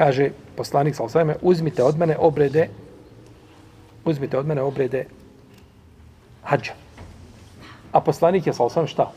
[0.00, 2.70] kaže poslanik sa osvajme, uzmite od mene obrede,
[4.04, 5.04] uzmite od mene obrede
[6.40, 6.72] hađa.
[7.92, 9.10] A poslanik je sa osvajme šta?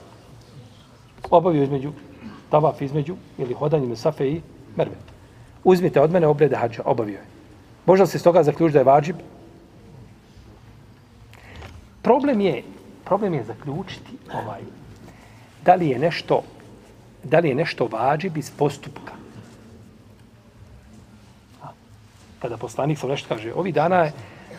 [1.31, 1.93] Obavio između,
[2.51, 4.41] tavaf između, ili hodanje na safe i
[4.75, 4.99] merve.
[5.63, 7.31] Uzmite od mene obrede hađa, obavio je.
[7.85, 9.23] Možda se s toga zaključi da je vađib?
[12.01, 12.63] Problem je,
[13.05, 14.67] problem je zaključiti ovaj,
[15.63, 16.43] da li je nešto,
[17.23, 19.22] da li je nešto vađib iz postupka.
[22.43, 24.11] Kada poslanik sa nešto kaže, ovi dana je,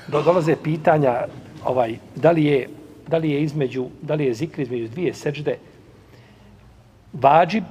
[0.08, 1.28] do, dolaze pitanja
[1.64, 2.68] ovaj, da li je
[3.06, 5.58] da li je između, da li je zikr između dvije sećde
[7.12, 7.64] vađib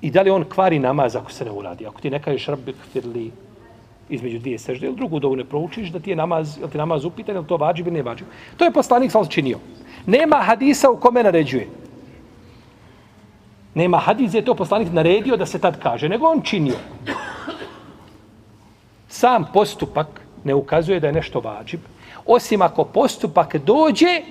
[0.00, 1.86] i da li on kvari namaz ako se ne uradi.
[1.86, 3.30] Ako ti ne kažeš rabbi kfirli
[4.10, 7.04] između dvije sežde, ili drugu dovu ne proučiš, da ti je namaz, ili ti namaz
[7.04, 8.26] upitan, ili to vađib ili ne vađib.
[8.56, 9.58] To je poslanik sam činio.
[10.06, 11.68] Nema hadisa u kome naređuje.
[13.74, 16.74] Nema hadis je to poslanik naredio da se tad kaže, nego on činio
[19.19, 20.07] sam postupak
[20.43, 21.79] ne ukazuje da je nešto vađib,
[22.25, 24.21] osim ako postupak dođe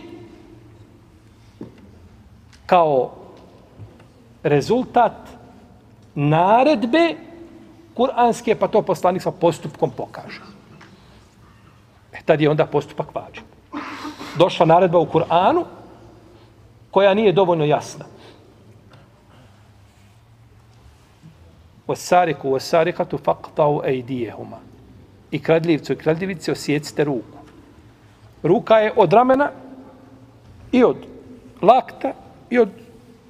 [2.67, 3.11] kao
[4.42, 5.12] rezultat
[6.14, 7.14] naredbe
[7.95, 10.41] kuranske, pa to poslanik sa postupkom pokaže.
[12.12, 13.45] E, tad je onda postupak vađib.
[14.39, 15.64] Došla naredba u Kur'anu
[16.91, 18.05] koja nije dovoljno jasna.
[21.89, 24.59] وَسَارِكُ وَسَارِكَةُ فَقْتَوْ اَيْدِيهُمَا
[25.31, 27.38] i kradljivcu i kradljivici osjecite ruku.
[28.44, 29.52] Ruka je od ramena
[30.72, 30.97] i od
[31.61, 32.13] lakta
[32.49, 32.69] i od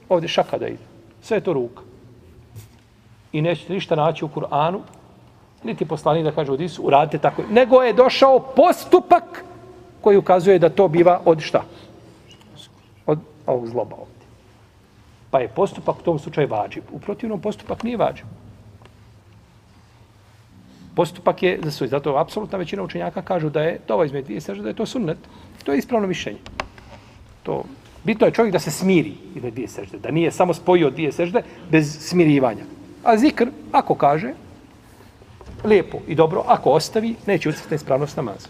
[0.10, 0.84] ovdje šaka da ide.
[1.22, 1.82] Sve je to ruka.
[3.32, 4.80] I nećete ništa naći u Kur'anu,
[5.64, 7.44] niti poslani da kaže u Disu, uradite tako.
[7.52, 9.44] Nego je došao postupak
[10.02, 11.64] koji ukazuje da to biva od šta?
[13.06, 14.26] Od ovog zloba ovdje.
[15.32, 16.84] Pa je postupak u tom slučaju vađiv.
[16.92, 18.26] U protivnom postupak nije vađiv
[21.00, 21.88] postupak je za svoj.
[21.88, 24.76] Zato apsolutna većina učenjaka kažu da je to ovo ovaj između dvije sežde, da je
[24.76, 25.18] to sunnet.
[25.64, 26.40] To je ispravno mišljenje.
[27.44, 27.64] To,
[28.04, 31.44] bitno je čovjek da se smiri između dvije sežde, da nije samo spojio dvije sežde
[31.72, 32.66] bez smirivanja.
[33.04, 34.34] A zikr, ako kaže,
[35.64, 38.48] lijepo i dobro, ako ostavi, neće ucrti ispravnost namaza.